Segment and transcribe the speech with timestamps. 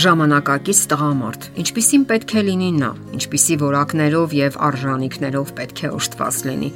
[0.00, 6.70] ժամանակակից տղամարդ, ինչպիսին պետք է լինի նա, ինչպիսի որակներով եւ արժանինքներով պետք է օժտված լինի։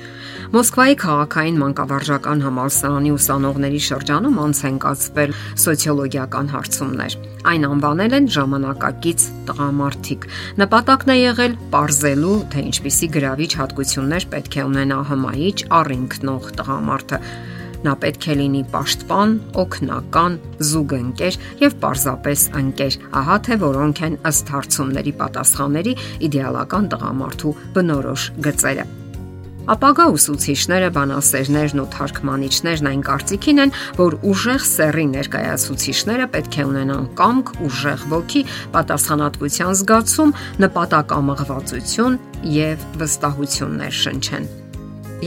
[0.54, 5.32] Մոսկվայի քաղաքային մանկավարժական համալսարանի ուսանողների շրջանում անց են կացվել
[5.64, 7.16] սոցիոլոգիական հարցումներ։
[7.54, 10.28] Այն անվանել են ժամանակակից տղամարդիկ։
[10.60, 17.20] Նպատակն է եղել ողրզելու, թե ինչպիսի գրավիչ հատկություններ պետք է ունենա հմայիչ առինքնող տղամարդը
[17.84, 20.36] Նա պետք է լինի պաշտպան, օգնական,
[20.70, 25.96] զուգընկեր եւ պարզապես ընկեր։ Ահա թե որոնք են ըստ հարցումների պատասխանների
[26.28, 28.86] իդեալական տղամարդու բնորոշ գծերը։
[29.64, 37.06] Ապագա ուսուցիչները, բանասերներն ու թարգմանիչներն այն կարծիքին են, որ ուժեղ սեռի ներկայացուցիչները պետք է ունենան
[37.20, 38.42] կամք, ուժեղ ոգի,
[38.74, 40.34] պատասխանատվության զգացում,
[40.66, 42.20] նպատակամղվածություն
[42.58, 44.52] եւ վստահություններ շնչեն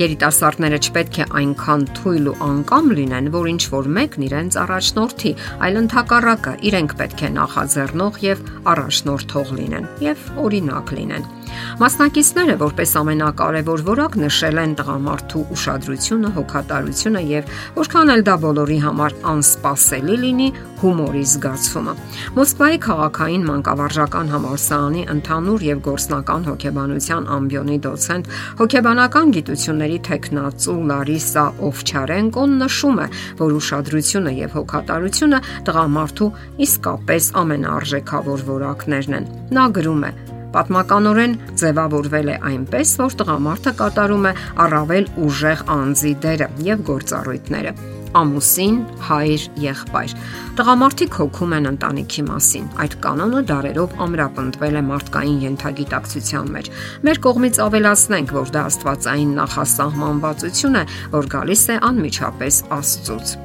[0.02, 5.34] երիտասարդները չպետք է այնքան թույլ ու անկամ լինեն, որ ինչ որ մեկն իրենց առաջնորդի,
[5.68, 8.46] այլ ընդհակառակը իրենք պետք է նախաձեռնող եւ
[8.76, 11.37] առաջնորդող լինեն եւ օրինակ լինեն։
[11.82, 19.16] Մասնակիցները որպես ամենակարևոր որակ նշել են տղամարդու ուշադրությունը, հոգատարությունը եւ որքան էլ դա բոլորի համար
[19.32, 20.48] անսպասելի լինի,
[20.82, 21.94] հումորի զգացումը։
[22.38, 32.56] Մոսկվայի քաղաքային մանկավարժական համալսարանի ընդհանուր եւ գործնական հոգեբանության ամբիոնի դոցենտ, հոգեբանական գիտությունների տեխնացու Լարիսա Օվչարենկոն
[32.62, 33.10] նշում է,
[33.42, 36.32] որ ուշադրությունը եւ հոգատարությունը տղամարդու
[36.68, 40.37] իսկապես ամենարժեքավոր որակներն են։ Նա գրում է.
[40.56, 44.34] Պատմականորեն ձևավորվել է այնպես, որ տղամարդը կատարում է
[44.68, 47.78] առավել ուժեղ անձի դերը եւ գործառույթները
[48.18, 50.14] ամուսին, հայր, եղբայր։
[50.58, 56.72] Տղամարդիկ հոգում են ընտանիքի մասին։ Այդ կանոնը դարերով ամրապնդվել է մարդկային յենթագիտակցության մեջ։
[57.08, 63.38] Մեր կողմից ավելացնենք, որ դա աստվածային նախասահմանվածություն է, որ գալիս է անմիջապես Աստծոց։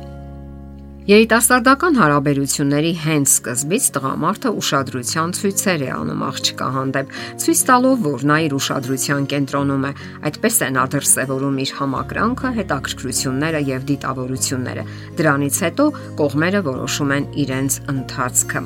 [1.03, 8.37] Երիտասարդական հարաբերությունների հենց սկզբից տղամարդը ուշադրության ցույցեր է անում աղջկա հանդեպ, ցույց տալով, որ նա
[8.47, 9.93] իր ուշադրության կենտրոնում է։
[10.31, 14.87] Այդպես է նա դրսևորում իր համակրանքը, հետաքրքրությունները եւ դիտավորությունները։
[15.19, 15.87] Դրանից հետո
[16.23, 18.65] կողմերը որոշում են իրենց ընթացքը։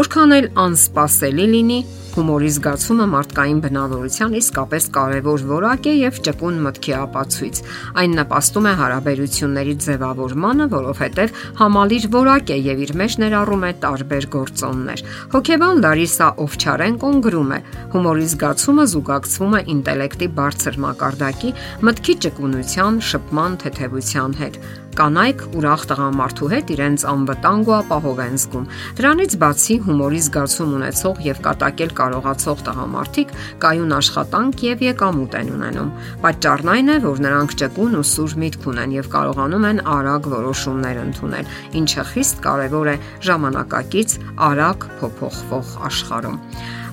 [0.00, 1.78] Որքան էլ անսպասելի լինի,
[2.10, 7.60] Հումորի զգացումը մարդկային բնավորության իսկապես կարևոր որակ է եւ ճկուն մտքի ապացույց։
[8.02, 14.28] Այն նպաստում է հարաբերությունների ձևավորմանը, որովհետեւ համալիր որակ է եւ իր մեջ ներառում է տարբեր
[14.34, 15.04] գործոններ։
[15.38, 17.60] Հոգեբան Լարիսա Օվչարենկոն գրում է.
[17.94, 21.56] Հումորի զգացումը զուգակցվում է ինտելեկտի բարձր մակարդակի,
[21.86, 24.62] մտքի ճկունության, շփման թեթևության հետ
[24.98, 28.64] կանայք ուրախ տղամարդու հետ իրենց անվտանգ ու ապահով են զգում։
[29.00, 33.34] Դրանից բացի հումորի զգացում ունեցող եւ կատակել կարողացող տղամարդիկ
[33.64, 38.68] կայուն աշխատանք եւ եկամուտ են ունենում։ Պատճառն այն է, որ նրանք ճկուն ու սուր միտք
[38.74, 42.98] ունեն եւ կարողանում են արագ որոշումներ ընդունել, ինչը խիստ կարեւոր է
[43.30, 44.18] ժամանակակից
[44.50, 46.38] արագ փոփոխվող աշխարհում։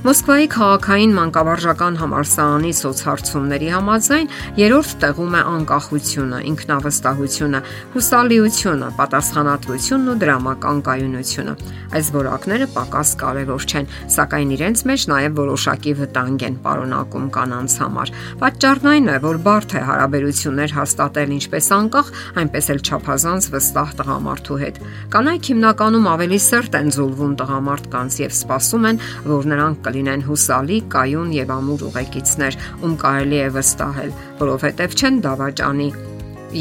[0.07, 7.59] Մոսկվայի քաղաքային մանկավարժական համալսարանի սոցհարցումների համաձայն երրորդ տեղում է անկախությունը, ինքնավստահությունը,
[7.91, 11.55] հուսալիությունը, պատասխանատվությունն ու դրամական կայունությունը։
[11.97, 18.13] Այս որակները պակաս կարևոր չեն, սակայն իրենց մեջ նաև որոշակի վտանգ են պարունակում կանանց համար։
[18.43, 22.11] Պատճառն այն է, որ բարդ է հարաբերություններ հաստատել ինչպես անկախ,
[22.43, 24.81] այնպես էլ չափազանց վստահ տղամարդու հետ։
[25.15, 29.01] Կանայք հիմնականում ավելի սերտ են զուլվում տղամարդկանց եւ սպասում են,
[29.31, 34.13] որ նրանք կլինեն հուսալի, կայուն եւ ամուր ուղեկիցներ, ում կարելի է վստահել,
[34.43, 35.89] որովհետեւ չեն դավաճանի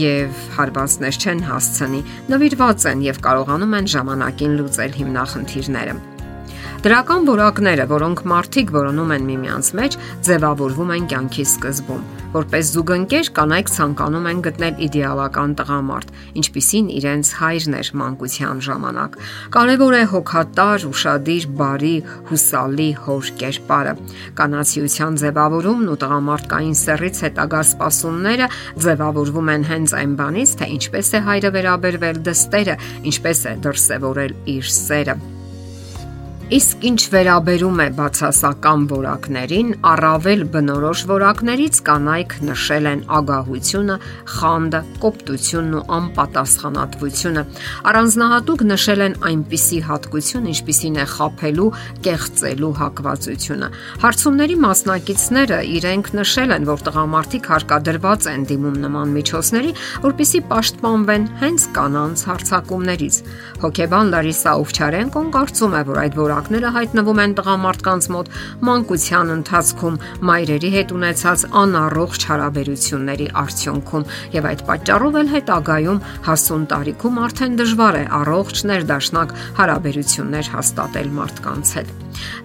[0.01, 2.03] եւ հարվածներ չեն հասցնի,
[2.33, 6.16] նվիրված են եւ կարողանում են ժամանակին լուծել հիմնախնդիրները։
[6.85, 9.95] Դրական որակները, որոնք մարդիկ որոնում են միմյանց մեջ,
[10.27, 12.03] ձևավորվում են կյանքի սկզբում,
[12.35, 19.17] որպես զուգընկեր կանայք ցանկանում են գտնել իդեալական տղամարդ, ինչպիսին իրենց հայրն էր մանկության ժամանակ։
[19.57, 21.95] Կարևոր է հոգատար, ուրشادիր, բարի,
[22.29, 23.95] հուսալի հոր կերպարը։
[24.37, 28.51] Կանացիության ձևավորումն ու տղամարդկային սեռից հետագա սպասումները
[28.85, 32.77] ձևավորվում են հենց այն բանից, թե ինչպես է հայրը վերաբերվել դստերը,
[33.13, 35.19] ինչպես է դրսևորել իր սերը։
[36.47, 43.97] Իսկ ինչ վերաբերում է բացասական որակներին, առավել բնորոշ որակներից կանայք նշել են ագահությունը,
[44.31, 47.43] խանդը, կոպտությունն ու անպատասխանատվությունը։
[47.91, 51.67] Առանձնահատուկ նշել են այնպիսի հատկություն, ինչպիսին է խափելու,
[52.07, 53.71] կեղծելու հակվածությունը։
[54.07, 59.75] Հարցումների մասնակիցները իրենք նշել են, որ տղամարդիկ հարկադրված են դիմում նման միջոցների,
[60.07, 63.21] որpիսի պաշտպանվեն հենց կանանց հարցակումներից։
[63.67, 68.27] Հոկեբան Լարիսա Օվչարենկոն կարծում է, որ այդ որ որակները հայտնվում են տղամարդկանց մոտ
[68.69, 69.95] մանկության ընթացքում
[70.29, 74.07] մայրերի հետ ունեցած անառողջ հարաբերությունների արդյունքում
[74.37, 81.73] եւ այդ պատճառով էլ հետագայում հասուն տարիքում արդեն դժվար է առողջ ներդաշնակ հարաբերություններ հաստատել մարդկանց
[81.77, 81.97] հետ։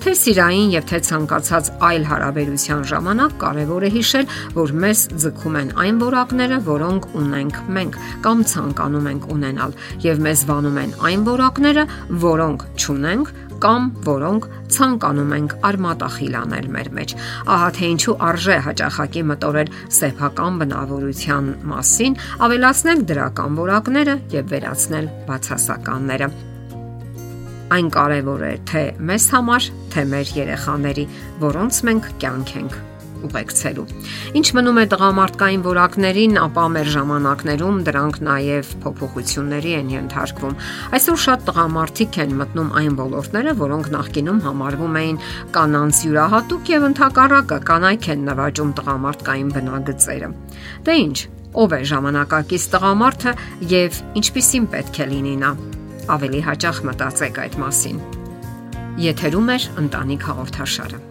[0.03, 4.25] Թե սիրային եւ թե ցանկացած այլ հարաբերության ժամանակ կարեւոր է հիշել,
[4.57, 9.77] որ մեզ ձգում են այն որակները, որոնք ունենք մենք կամ ցանկանում ենք ունենալ,
[10.07, 11.87] եւ մեզ վանում են այն որակները,
[12.27, 17.15] որոնք չունենք կամ որոնք ցանկանում ենք արմատախիլ անել մեր մեջ։
[17.55, 26.31] Ահա թե ինչու արժե հաճախակի մտորել սեփական բնավորության մասին, ավելացնել դրական որակները եւ վերացնել բացասականները
[27.71, 31.09] այն կարևոր է թե մեզ համար, թե մեր երեխաների,
[31.47, 32.81] որոնց մենք կյանք ենք
[33.27, 33.85] ուղեկցելու։
[34.39, 40.55] Ինչ մնում է տղամարդկային որակներին, ապա մեր ժամանակներում դրանք նաև փոփոխությունների են ենթարկվում։
[40.97, 45.21] Այսօր շատ տղամարդիկ են մտնում այն ոլորտները, որոնք նախկինում համարվում էին
[45.57, 50.33] կանանց յուրահատուկ եւ ընդհակառակը կանայք են նվաճում տղամարդկային բնագծերը։
[50.87, 51.17] Դե ի՞նչ,
[51.51, 53.35] ով է ժամանակակից տղամարդը
[53.75, 55.51] եւ ինչպիսին պետք է լինի նա
[56.15, 58.03] ավելի հաճախ մտածեք այդ մասին։
[59.05, 61.10] Եթերում է ընտանիք հաղորդաշարը։